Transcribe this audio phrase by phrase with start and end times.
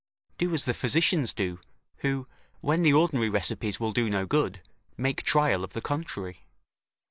[0.39, 1.59] "Do as the physicians do,
[1.97, 2.25] who,
[2.59, 4.59] when the ordinary recipes will do no good,
[4.97, 6.47] make trial of the contrary.